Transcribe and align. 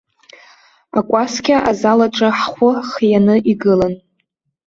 Акәасқьа 0.99 1.57
азал 1.69 1.99
аҿы 2.05 2.29
ҳхәы 2.39 2.71
хианы 2.89 3.35
игылан. 3.51 3.93